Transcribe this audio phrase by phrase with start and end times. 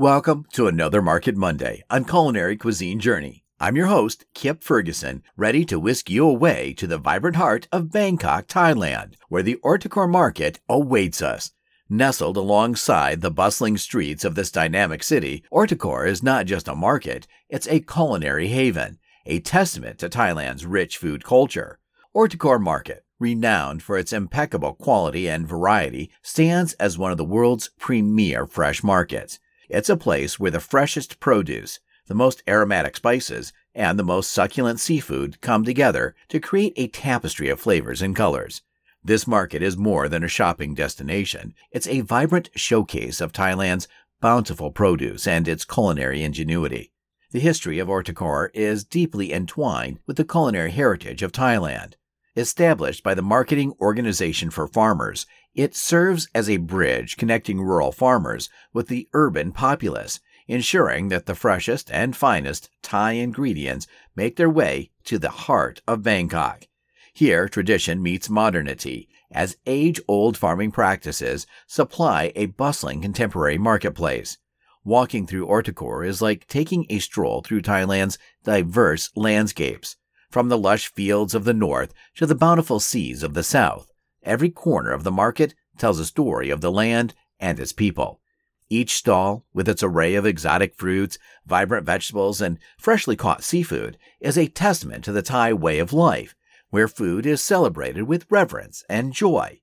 [0.00, 3.44] Welcome to another Market Monday on Culinary Cuisine Journey.
[3.60, 7.92] I'm your host, Kip Ferguson, ready to whisk you away to the vibrant heart of
[7.92, 11.52] Bangkok, Thailand, where the Or Tor Kor Market awaits us.
[11.90, 16.66] Nestled alongside the bustling streets of this dynamic city, Or Tor Kor is not just
[16.66, 21.78] a market, it's a culinary haven, a testament to Thailand's rich food culture.
[22.14, 27.18] Or Tor Kor Market, renowned for its impeccable quality and variety, stands as one of
[27.18, 29.38] the world's premier fresh markets.
[29.70, 34.80] It's a place where the freshest produce, the most aromatic spices, and the most succulent
[34.80, 38.62] seafood come together to create a tapestry of flavors and colors.
[39.04, 41.54] This market is more than a shopping destination.
[41.70, 43.86] It's a vibrant showcase of Thailand's
[44.20, 46.90] bountiful produce and its culinary ingenuity.
[47.30, 51.94] The history of Or Tor Kor is deeply entwined with the culinary heritage of Thailand.
[52.36, 58.48] Established by the Marketing Organization for Farmers, it serves as a bridge connecting rural farmers
[58.72, 64.90] with the urban populace ensuring that the freshest and finest Thai ingredients make their way
[65.04, 66.66] to the heart of Bangkok.
[67.12, 74.38] Here, tradition meets modernity, as age old farming practices supply a bustling contemporary marketplace.
[74.84, 79.96] Walking through Or Tor Kor is like taking a stroll through Thailand's diverse landscapes.
[80.30, 83.90] From the lush fields of the north to the bountiful seas of the south,
[84.22, 88.20] every corner of the market tells a story of the land and its people.
[88.68, 94.38] Each stall, with its array of exotic fruits, vibrant vegetables, and freshly caught seafood, is
[94.38, 96.36] a testament to the Thai way of life,
[96.68, 99.60] where food is celebrated with reverence and joy.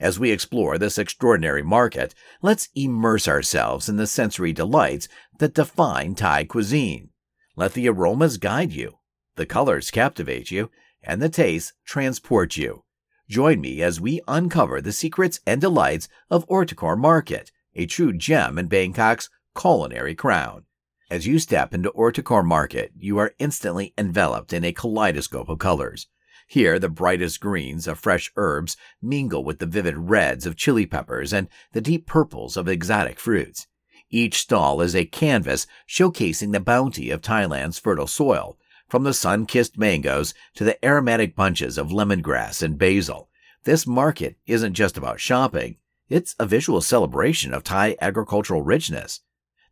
[0.00, 5.08] As we explore this extraordinary market, let's immerse ourselves in the sensory delights
[5.40, 7.10] that define Thai cuisine.
[7.54, 8.98] Let the aromas guide you,
[9.36, 10.70] the colors captivate you,
[11.02, 12.82] and the tastes transport you.
[13.28, 17.86] Join me as we uncover the secrets and delights of Or Tor Kor Market a
[17.86, 20.64] true gem in Bangkok's culinary crown.
[21.10, 25.48] As you step into Or Tor Kor Market, you are instantly enveloped in a kaleidoscope
[25.48, 26.08] of colors.
[26.48, 31.32] Here, the brightest greens of fresh herbs mingle with the vivid reds of chili peppers
[31.32, 33.66] and the deep purples of exotic fruits.
[34.10, 38.56] Each stall is a canvas showcasing the bounty of Thailand's fertile soil,
[38.88, 43.28] from the sun kissed mangoes to the aromatic bunches of lemongrass and basil.
[43.64, 45.76] This market isn't just about shopping,
[46.08, 49.22] it's a visual celebration of Thai agricultural richness.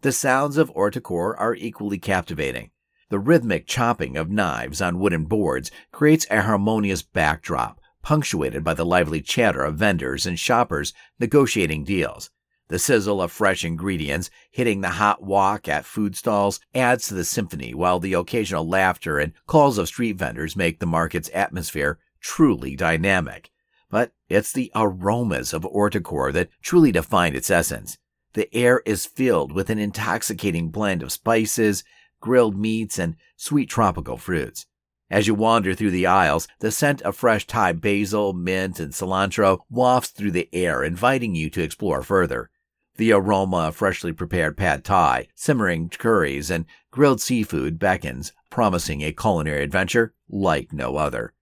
[0.00, 2.72] The sounds of Or Tor Kor are equally captivating.
[3.08, 8.84] The rhythmic chopping of knives on wooden boards creates a harmonious backdrop, punctuated by the
[8.84, 12.30] lively chatter of vendors and shoppers negotiating deals.
[12.74, 17.24] The sizzle of fresh ingredients hitting the hot wok at food stalls adds to the
[17.24, 22.74] symphony, while the occasional laughter and calls of street vendors make the market's atmosphere truly
[22.74, 23.52] dynamic
[23.94, 27.96] but it's the aromas of Or Tor Kor that truly define its essence.
[28.32, 31.84] The air is filled with an intoxicating blend of spices,
[32.18, 34.66] grilled meats, and sweet tropical fruits.
[35.08, 39.60] As you wander through the aisles, the scent of fresh Thai basil, mint, and cilantro
[39.70, 42.50] wafts through the air, inviting you to explore further.
[42.96, 49.12] The aroma of freshly prepared pad thai, simmering curries, and grilled seafood beckons, promising a
[49.12, 51.32] culinary adventure like no other.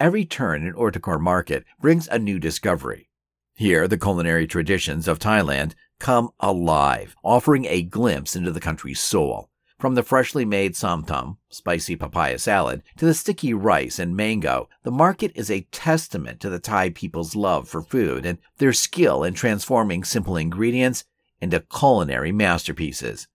[0.00, 3.10] Every turn in Or Tor Kor Market brings a new discovery.
[3.54, 9.50] Here, the culinary traditions of Thailand come alive, offering a glimpse into the country's soul.
[9.82, 14.92] From the freshly made somtam, spicy papaya salad, to the sticky rice and mango, the
[14.92, 19.34] market is a testament to the Thai people's love for food and their skill in
[19.34, 21.02] transforming simple ingredients
[21.40, 23.26] into culinary masterpieces.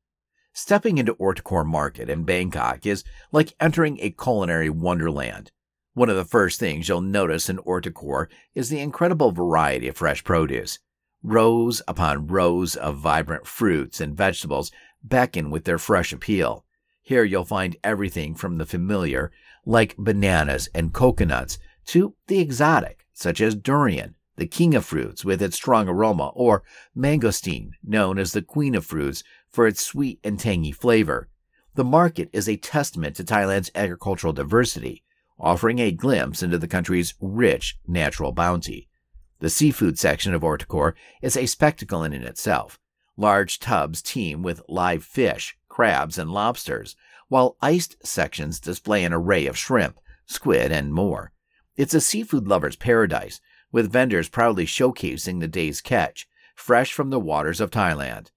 [0.54, 3.04] Stepping into Or Tor Kor Market in Bangkok is
[3.34, 5.52] like entering a culinary wonderland.
[5.96, 9.90] One of the first things you'll notice in Or Tor Kor is the incredible variety
[9.90, 10.80] of fresh produce.
[11.24, 14.72] Rows upon rows of vibrant fruits and vegetables
[15.10, 16.66] beckon with their fresh appeal.
[17.02, 19.32] Here you'll find everything from the familiar,
[19.66, 21.58] like bananas and coconuts,
[21.88, 26.64] to the exotic, such as durian, the king of fruits with its strong aroma, or
[26.96, 31.30] mangosteen, known as the queen of fruits for its sweet and tangy flavor.
[31.76, 35.04] The market is a testament to Thailand's agricultural diversity
[35.40, 38.88] offering a glimpse into the country's rich natural bounty.
[39.40, 42.80] The seafood section of Or Tor Kor is a spectacle in itself.
[43.18, 46.96] Large tubs teem with live fish, crabs, and lobsters,
[47.30, 51.32] while iced sections display an array of shrimp, squid, and more.
[51.76, 53.42] It's a seafood lover's paradise,
[53.72, 58.28] with vendors proudly showcasing the day's catch, fresh from the waters of Thailand.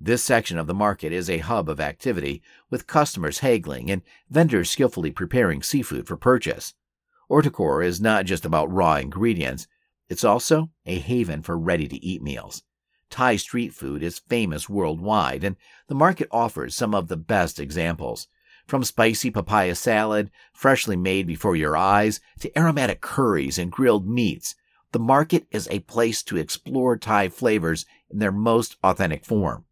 [0.00, 4.00] This section of the market is a hub of activity, with customers haggling and
[4.30, 6.72] vendors skillfully preparing seafood for purchase.
[7.28, 9.68] Or Tor Kor is not just about raw ingredients,
[10.08, 12.62] it's also a haven for ready to eat meals.
[13.10, 15.56] Thai street food is famous worldwide, and
[15.88, 18.28] the market offers some of the best examples.
[18.66, 24.54] From spicy papaya salad, freshly made before your eyes, to aromatic curries and grilled meats,
[24.92, 29.64] the market is a place to explore Thai flavors in their most authentic form.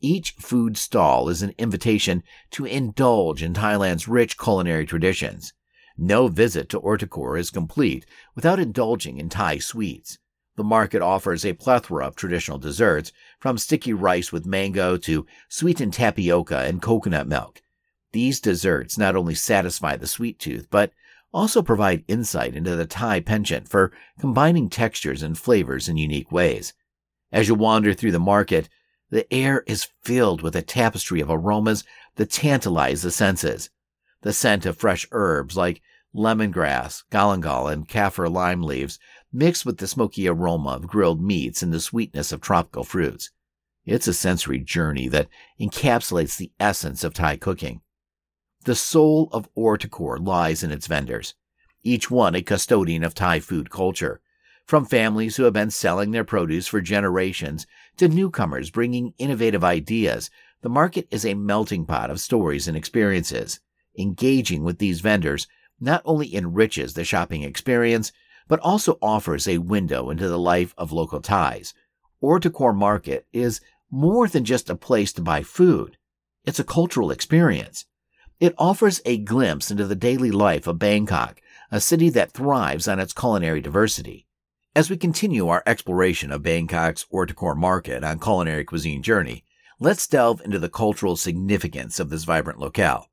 [0.00, 5.54] Each food stall is an invitation to indulge in Thailand's rich culinary traditions.
[5.96, 8.04] No visit to Or Tor Kor is complete
[8.34, 10.18] without indulging in Thai sweets.
[10.56, 15.94] The market offers a plethora of traditional desserts, from sticky rice with mango to sweetened
[15.94, 17.60] tapioca and coconut milk.
[18.12, 20.92] These desserts not only satisfy the sweet tooth, but
[21.32, 23.90] also provide insight into the Thai penchant for
[24.20, 26.72] combining textures and flavors in unique ways.
[27.32, 28.68] As you wander through the market,
[29.10, 31.82] the air is filled with a tapestry of aromas
[32.14, 33.70] that tantalize the senses.
[34.22, 35.82] The scent of fresh herbs like
[36.14, 39.00] lemongrass, galangal, and kaffir lime leaves
[39.34, 43.30] mixed with the smoky aroma of grilled meats and the sweetness of tropical fruits.
[43.84, 45.28] It's a sensory journey that
[45.60, 47.82] encapsulates the essence of Thai cooking.
[48.64, 51.34] The soul of Or Tor Kor lies in its vendors,
[51.82, 54.20] each one a custodian of Thai food culture.
[54.64, 57.66] From families who have been selling their produce for generations
[57.98, 60.30] to newcomers bringing innovative ideas,
[60.62, 63.60] the market is a melting pot of stories and experiences.
[63.98, 65.46] Engaging with these vendors
[65.78, 68.12] not only enriches the shopping experience,
[68.48, 71.74] but also offers a window into the life of local Thais.
[72.20, 73.60] Or Tor Kor Market is
[73.90, 75.96] more than just a place to buy food.
[76.44, 77.86] It's a cultural experience.
[78.40, 82.98] It offers a glimpse into the daily life of Bangkok, a city that thrives on
[82.98, 84.26] its culinary diversity.
[84.76, 89.44] As we continue our exploration of Bangkok's Or Tor Kor Market on Culinary Cuisine Journey,
[89.78, 93.08] let's delve into the cultural significance of this vibrant locale.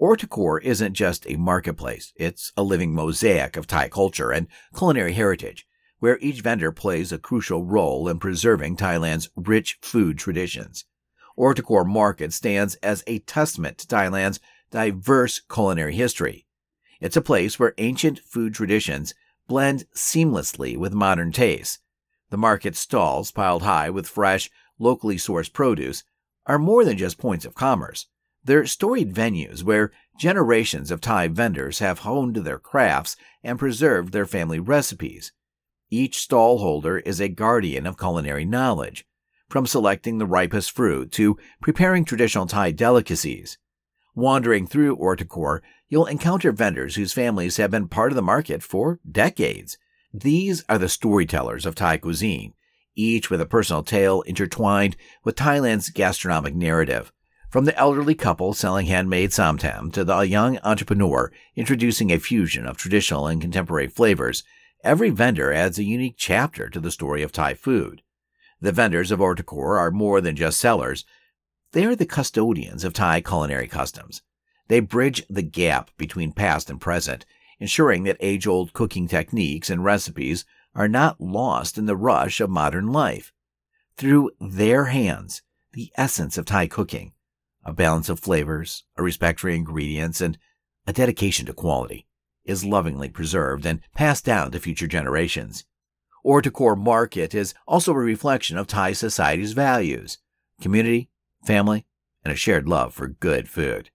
[0.00, 4.46] Or Tor Kor isn't just a marketplace, it's a living mosaic of Thai culture and
[4.76, 5.66] culinary heritage,
[5.98, 10.84] where each vendor plays a crucial role in preserving Thailand's rich food traditions.
[11.34, 14.38] Or Tor Kor Market stands as a testament to Thailand's
[14.70, 16.46] diverse culinary history.
[17.00, 19.14] It's a place where ancient food traditions
[19.48, 21.80] blend seamlessly with modern tastes.
[22.30, 24.48] The market stalls, piled high with fresh,
[24.78, 26.04] locally sourced produce,
[26.46, 28.06] are more than just points of commerce.
[28.48, 33.14] They're storied venues where generations of Thai vendors have honed their crafts
[33.44, 35.32] and preserved their family recipes.
[35.90, 39.06] Each stallholder is a guardian of culinary knowledge,
[39.50, 43.58] from selecting the ripest fruit to preparing traditional Thai delicacies.
[44.14, 48.22] Wandering through Or Tor Kor, you'll encounter vendors whose families have been part of the
[48.22, 49.76] market for decades.
[50.10, 52.54] These are the storytellers of Thai cuisine,
[52.94, 57.12] each with a personal tale intertwined with Thailand's gastronomic narrative.
[57.50, 62.76] From the elderly couple selling handmade somtam to the young entrepreneur introducing a fusion of
[62.76, 64.44] traditional and contemporary flavors,
[64.84, 68.02] every vendor adds a unique chapter to the story of Thai food.
[68.60, 71.06] The vendors of Or Tor Kor are more than just sellers.
[71.72, 74.20] They are the custodians of Thai culinary customs.
[74.68, 77.24] They bridge the gap between past and present,
[77.58, 82.50] ensuring that age old cooking techniques and recipes are not lost in the rush of
[82.50, 83.32] modern life.
[83.96, 85.40] Through their hands,
[85.72, 87.14] the essence of Thai cooking
[87.68, 90.38] a balance of flavors, a respect for ingredients, and
[90.86, 92.06] a dedication to quality
[92.46, 95.66] is lovingly preserved and passed down to future generations.
[96.24, 100.16] Or Tor Kor Market is also a reflection of Thai society's values
[100.62, 101.10] community,
[101.44, 101.84] family,
[102.24, 103.90] and a shared love for good food.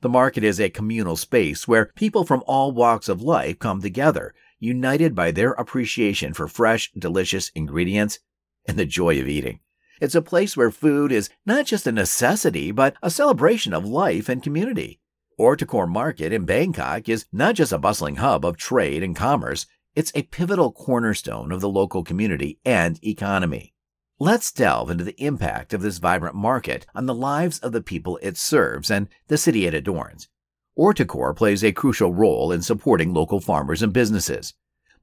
[0.00, 4.34] The market is a communal space where people from all walks of life come together,
[4.58, 8.20] united by their appreciation for fresh, delicious ingredients
[8.66, 9.60] and the joy of eating.
[10.00, 14.28] It's a place where food is not just a necessity, but a celebration of life
[14.28, 15.00] and community.
[15.36, 19.14] Or Tor Kor Market in Bangkok is not just a bustling hub of trade and
[19.14, 23.74] commerce, it's a pivotal cornerstone of the local community and economy.
[24.20, 28.18] Let's delve into the impact of this vibrant market on the lives of the people
[28.22, 30.28] it serves and the city it adorns.
[30.74, 34.54] Or Tor Kor plays a crucial role in supporting local farmers and businesses.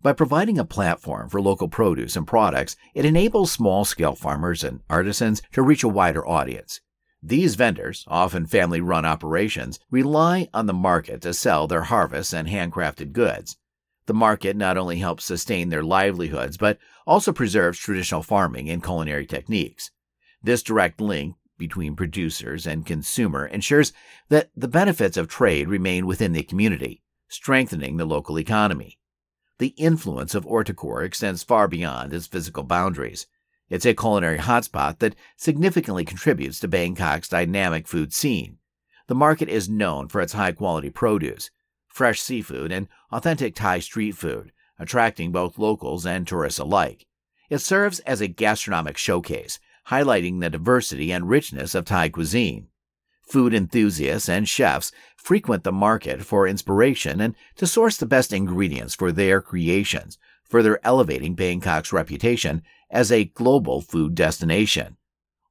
[0.05, 4.81] By providing a platform for local produce and products, it enables small scale farmers and
[4.87, 6.79] artisans to reach a wider audience.
[7.23, 12.47] These vendors, often family run operations, rely on the market to sell their harvests and
[12.47, 13.57] handcrafted goods.
[14.05, 19.25] The market not only helps sustain their livelihoods, but also preserves traditional farming and culinary
[19.25, 19.89] techniques.
[20.43, 23.91] This direct link between producers and consumer ensures
[24.29, 28.99] that the benefits of trade remain within the community, strengthening the local economy.
[29.57, 33.27] The influence of Or Tor Kor extends far beyond its physical boundaries.
[33.69, 38.57] It's a culinary hotspot that significantly contributes to Bangkok's dynamic food scene.
[39.07, 41.51] The market is known for its high quality produce,
[41.87, 47.07] fresh seafood, and authentic Thai street food, attracting both locals and tourists alike.
[47.49, 52.67] It serves as a gastronomic showcase, highlighting the diversity and richness of Thai cuisine.
[53.25, 58.93] Food enthusiasts and chefs frequent the market for inspiration and to source the best ingredients
[58.93, 64.97] for their creations, further elevating Bangkok's reputation as a global food destination.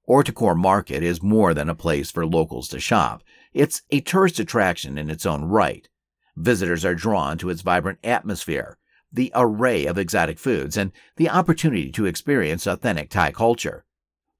[0.05, 3.23] Or Tor Kor Market is more than a place for locals to shop.
[3.53, 5.89] It's a tourist attraction in its own right.
[6.37, 8.79] Visitors are drawn to its vibrant atmosphere,
[9.13, 13.85] the array of exotic foods, and the opportunity to experience authentic Thai culture.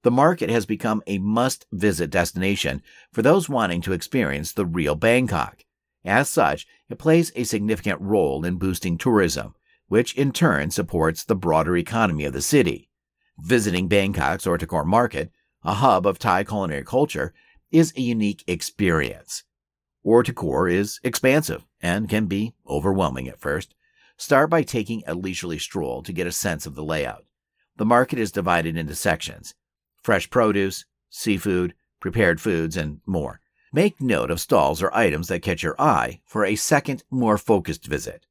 [0.05, 2.81] The market has become a must visit destination
[3.13, 5.65] for those wanting to experience the real Bangkok.
[6.05, 9.57] As such, it plays a significant role in boosting tourism,
[9.89, 12.89] which in turn supports the broader economy of the city.
[13.39, 15.33] Visiting Bangkok's Or Tor Kor Market
[15.65, 17.33] a hub of Thai culinary culture,
[17.73, 19.45] is a unique experience.
[20.03, 23.75] Or Tor Kor is expansive and can be overwhelming at first.
[24.17, 27.25] Start by taking a leisurely stroll to get a sense of the layout.
[27.77, 29.55] The market is divided into sections
[30.05, 33.41] fresh produce, seafood, prepared foods, and more.
[33.73, 37.87] Make note of stalls or items that catch your eye for a second, more focused
[37.87, 38.27] visit.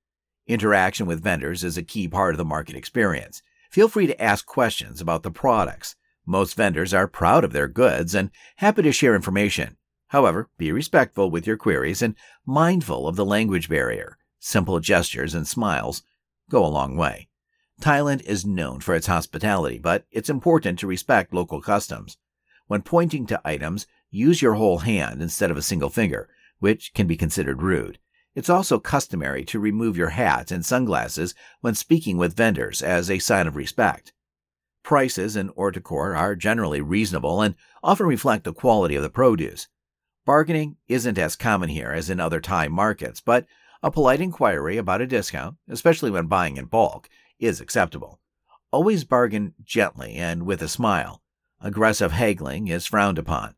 [0.47, 3.41] Interaction with vendors is a key part of the market experience.
[3.69, 8.15] Feel free to ask questions about the products, most vendors are proud of their goods
[8.15, 9.75] and happy to share information.
[10.07, 12.15] However, be respectful with your queries and
[12.45, 14.17] mindful of the language barrier.
[14.39, 16.03] Simple gestures and smiles
[16.49, 17.27] go a long way.
[17.83, 22.17] Thailand is known for its hospitality, but it's important to respect local customs.
[22.67, 27.07] When pointing to items, use your whole hand instead of a single finger, which can
[27.07, 27.99] be considered rude.
[28.35, 33.19] It's also customary to remove your hat and sunglasses when speaking with vendors as a
[33.19, 34.13] sign of respect.
[34.81, 39.09] Prices in Or Tor Kor are generally reasonable and often reflect the quality of the
[39.09, 39.67] produce.
[40.25, 43.45] Bargaining isn't as common here as in other Thai markets, but
[43.81, 47.09] a polite inquiry about a discount, especially when buying in bulk,
[47.45, 48.19] is acceptable.
[48.71, 51.21] Always bargain gently and with a smile.
[51.61, 53.55] Aggressive haggling is frowned upon.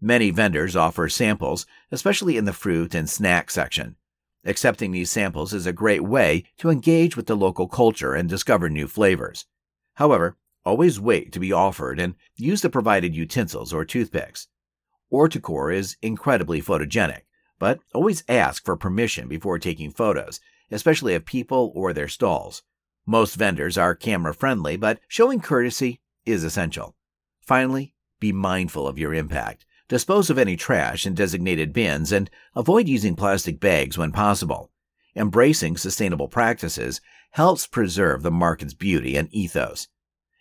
[0.00, 3.96] Many vendors offer samples, especially in the fruit and snack section.
[4.44, 8.68] Accepting these samples is a great way to engage with the local culture and discover
[8.68, 9.46] new flavors.
[9.94, 10.36] However,
[10.68, 14.48] Always wait to be offered and use the provided utensils or toothpicks.
[15.08, 17.22] Or Tor Kor is incredibly photogenic,
[17.58, 20.40] but always ask for permission before taking photos,
[20.70, 22.64] especially of people or their stalls.
[23.10, 26.94] Most vendors are camera friendly, but showing courtesy is essential.
[27.40, 29.64] Finally, be mindful of your impact.
[29.88, 34.72] Dispose of any trash in designated bins and avoid using plastic bags when possible.
[35.16, 37.00] Embracing sustainable practices
[37.30, 39.88] helps preserve the market's beauty and ethos.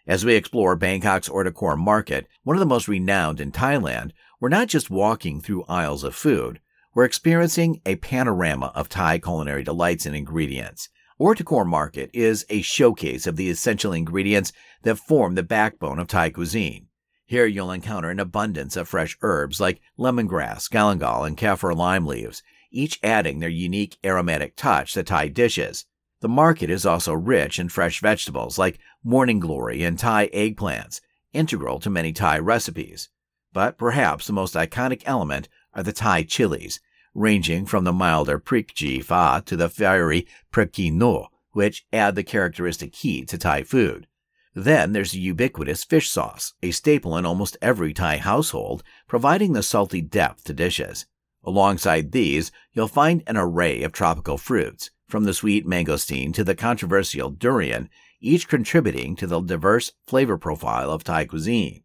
[0.06, 4.12] As we explore Bangkok's Or Tor Kor market, one of the most renowned in Thailand,
[4.42, 6.60] we're not just walking through aisles of food,
[6.94, 10.90] we're experiencing a panorama of Thai culinary delights and ingredients.
[11.20, 15.98] Or Tor Kor Market is a showcase of the essential ingredients that form the backbone
[15.98, 16.90] of Thai cuisine.
[17.26, 22.44] Here you'll encounter an abundance of fresh herbs like lemongrass, galangal, and kaffir lime leaves,
[22.72, 25.86] each adding their unique aromatic touch to Thai dishes.
[26.22, 31.02] The market is also rich in fresh vegetables like morning glory and Thai eggplants,
[31.34, 33.10] integral to many Thai recipes.
[33.54, 36.80] But perhaps the most iconic element are the Thai chilies,
[37.18, 42.94] ranging from the milder prikji fa to the fiery priki no, which add the characteristic
[42.94, 44.06] heat to Thai food.
[44.54, 49.64] Then there's the ubiquitous fish sauce, a staple in almost every Thai household, providing the
[49.64, 51.08] salty depth to dishes.
[51.44, 56.56] Alongside these, you'll find an array of tropical fruits, from the sweet mangosteen to the
[56.56, 61.84] controversial durian, each contributing to the diverse flavor profile of Thai cuisine.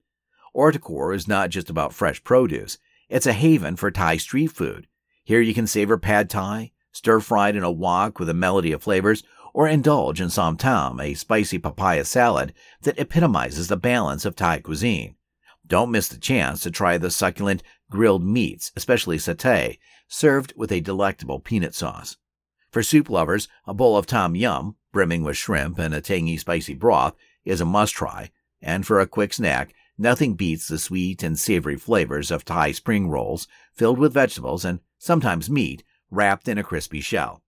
[0.53, 2.77] Or Tor Kor is not just about fresh produce,
[3.09, 4.89] it's a haven for Thai street food.
[5.25, 8.83] Here you can savor pad thai, stir fried in a wok with a melody of
[8.83, 9.23] flavors,
[9.55, 12.53] or indulge in som tam, a spicy papaya salad
[12.83, 15.17] that epitomizes the balance of Thai cuisine.
[15.67, 20.81] Don't miss the chance to try the succulent grilled meats, especially satay, served with a
[20.81, 22.17] delectable peanut sauce.
[22.71, 26.75] For soup lovers, a bowl of tom yum, brimming with shrimp and a tangy spicy
[26.75, 27.15] broth,
[27.45, 31.77] is a must try, and for a quick snack, nothing beats the sweet and savory
[31.77, 37.01] flavors of Thai spring rolls filled with vegetables and sometimes meat wrapped in a crispy
[37.01, 37.43] shell.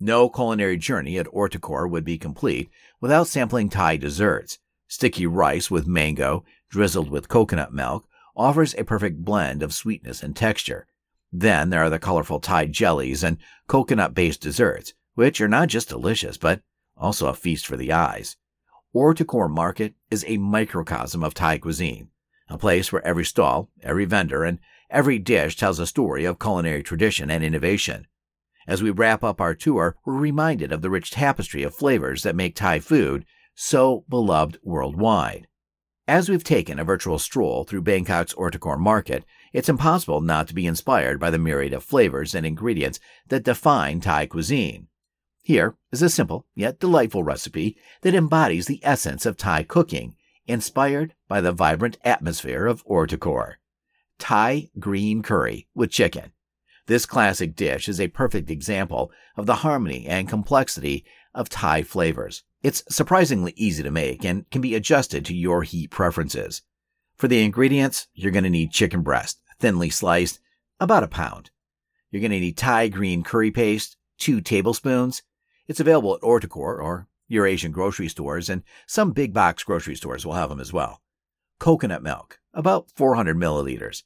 [0.00, 2.70] No culinary journey at Or Tor Kor would be complete
[3.00, 4.58] without sampling Thai desserts.
[4.88, 10.36] Sticky rice with mango, drizzled with coconut milk, offers a perfect blend of sweetness and
[10.36, 10.86] texture,
[11.32, 15.88] then there are the colorful Thai jellies and coconut based desserts, which are not just
[15.88, 16.60] delicious, but
[16.96, 18.36] also a feast for the eyes.
[18.94, 22.08] Or Tor Kor Market is a microcosm of Thai cuisine,
[22.50, 24.58] a place where every stall, every vendor, and
[24.90, 28.06] every dish tells a story of culinary tradition and innovation.
[28.66, 32.36] As we wrap up our tour, we're reminded of the rich tapestry of flavors that
[32.36, 35.46] make Thai food so beloved worldwide.
[36.06, 40.48] As we've taken a virtual stroll through Bangkok's Or Tor Kor market, it's impossible not
[40.48, 44.88] to be inspired by the myriad of flavors and ingredients that define Thai cuisine.
[45.44, 50.14] Here is a simple yet delightful recipe that embodies the essence of Thai cooking,
[50.46, 53.58] inspired by the vibrant atmosphere of Or Tor Kor.
[54.20, 56.30] Thai green curry with chicken.
[56.86, 62.44] This classic dish is a perfect example of the harmony and complexity of Thai flavors.
[62.62, 66.62] It's surprisingly easy to make and can be adjusted to your heat preferences.
[67.16, 70.38] For the ingredients, you're going to need chicken breast, thinly sliced,
[70.78, 71.50] about a pound.
[72.12, 75.22] You're going to need Thai green curry paste, two tablespoons.
[75.68, 79.64] It's available at Or Tor Kor or your Asian grocery stores, and some big box
[79.64, 81.00] grocery stores will have them as well.
[81.58, 84.02] Coconut milk, about 400 milliliters.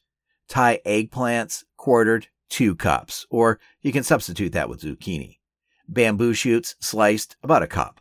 [0.49, 5.39] Thai eggplants, quartered, two cups, or you can substitute that with zucchini.
[5.89, 8.01] Bamboo shoots, sliced, about a cup.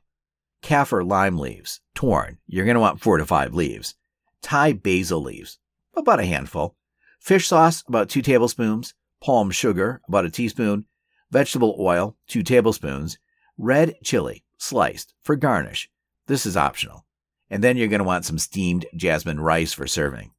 [0.62, 3.96] Kaffir lime leaves, torn, you're going to want four to five leaves.
[4.42, 5.58] Thai basil leaves,
[5.96, 6.76] about a handful.
[7.20, 8.94] Fish sauce, about two tablespoons.
[9.24, 10.86] Palm sugar, about a teaspoon.
[11.32, 13.18] Vegetable oil, two tablespoons.
[13.58, 15.90] Red chili, sliced, for garnish.
[16.28, 17.06] This is optional.
[17.50, 20.32] And then you're going to want some steamed jasmine rice for serving.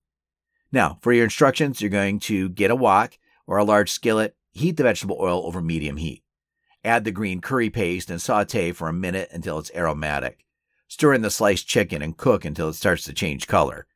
[0.70, 4.76] Now, for your instructions, you're going to get a wok or a large skillet, heat
[4.76, 6.22] the vegetable oil over medium heat.
[6.84, 10.44] Add the green curry paste and saute for a minute until it's aromatic.
[10.88, 13.86] Stir in the sliced chicken and cook until it starts to change color.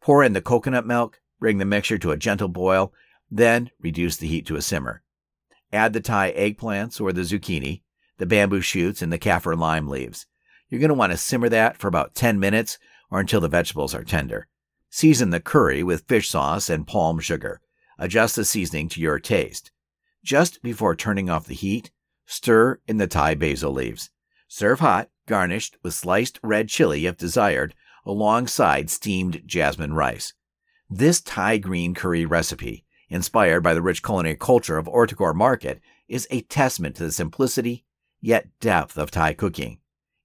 [0.00, 2.92] Pour in the coconut milk, bring the mixture to a gentle boil,
[3.30, 5.02] then reduce the heat to a simmer.
[5.72, 7.82] Add the Thai eggplants or the zucchini,
[8.18, 10.26] the bamboo shoots, and the kaffir lime leaves.
[10.68, 12.78] You're going to want to simmer that for about 10 minutes
[13.10, 14.48] or until the vegetables are tender.
[14.90, 17.60] Season the curry with fish sauce and palm sugar.
[17.98, 19.70] Adjust the seasoning to your taste.
[20.24, 21.90] Just before turning off the heat,
[22.26, 24.10] stir in the Thai basil leaves.
[24.48, 30.34] Serve hot, garnished with sliced red chili if desired, alongside steamed jasmine rice.
[30.88, 35.34] This Thai green curry recipe, inspired by the rich culinary culture of Or Tor Kor
[35.34, 37.84] Market, is a testament to the simplicity
[38.26, 39.78] yet depth of Thai cooking.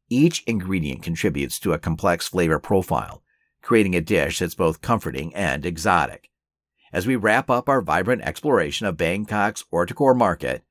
[0.09, 3.21] Each ingredient contributes to a complex flavor profile,
[3.61, 6.31] creating a dish that's both comforting and exotic.
[6.91, 10.63] As we wrap up our vibrant exploration of Bangkok's Or Tor Kor market,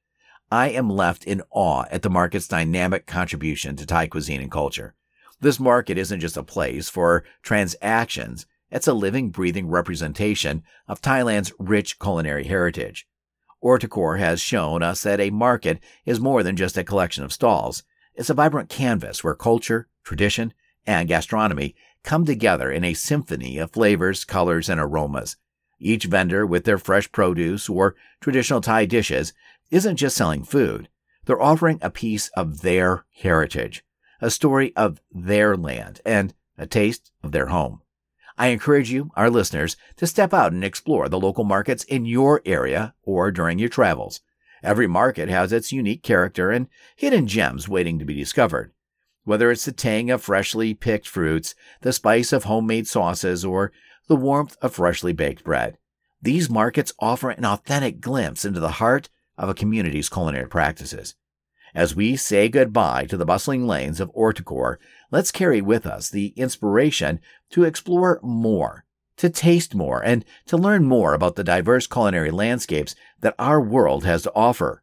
[0.50, 4.96] I am left in awe at the market's dynamic contribution to Thai cuisine and culture.
[5.40, 11.52] This market isn't just a place for transactions, it's a living, breathing representation of Thailand's
[11.60, 13.06] rich culinary heritage.
[13.60, 17.24] Or Tor Kor has shown us that a market is more than just a collection
[17.24, 17.82] of stalls.
[18.14, 20.54] It's a vibrant canvas where culture, tradition,
[20.86, 25.36] and gastronomy come together in a symphony of flavors, colors, and aromas.
[25.78, 29.32] Each vendor with their fresh produce or traditional Thai dishes
[29.70, 30.88] isn't just selling food.
[31.24, 33.84] They're offering a piece of their heritage,
[34.20, 37.82] a story of their land, and a taste of their home.
[38.40, 42.40] I encourage you, our listeners, to step out and explore the local markets in your
[42.46, 44.22] area or during your travels.
[44.62, 48.72] Every market has its unique character and hidden gems waiting to be discovered.
[49.24, 53.72] Whether it's the tang of freshly picked fruits, the spice of homemade sauces, or
[54.08, 55.76] the warmth of freshly baked bread.
[56.22, 61.14] These markets offer an authentic glimpse into the heart of a community's culinary practices.
[61.74, 64.80] As we say goodbye to the bustling lanes of Or Tor Kor,
[65.10, 68.84] let's carry with us the inspiration to explore more,
[69.16, 74.04] to taste more, and to learn more about the diverse culinary landscapes that our world
[74.04, 74.82] has to offer.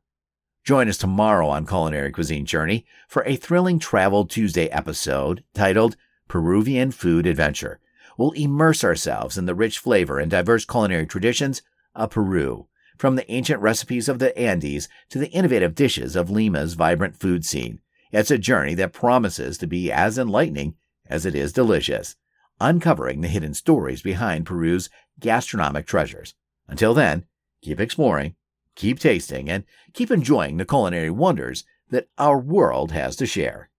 [0.64, 5.96] Join us tomorrow on Culinary Cuisine Journey for a thrilling Travel Tuesday episode titled
[6.28, 7.80] Peruvian Food Adventure
[8.18, 11.62] we'll immerse ourselves in the rich flavor and diverse culinary traditions
[11.96, 12.68] of Peru,
[12.98, 17.46] from the ancient recipes of the Andes to the innovative dishes of Lima's vibrant food
[17.46, 17.80] scene.
[18.12, 20.76] It's a journey that promises to be as enlightening
[21.10, 22.16] as it is delicious,
[22.60, 26.34] uncovering the hidden stories behind Peru's gastronomic treasures.
[26.68, 27.26] Until then,
[27.62, 28.36] keep exploring,
[28.76, 33.70] keep tasting, and keep enjoying the culinary wonders that our world has to share.